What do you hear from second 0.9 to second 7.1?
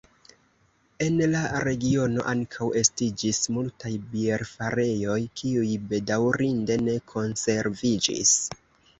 En la regiono ankaŭ estiĝis multaj bierfarejoj, kiuj bedaŭrinde ne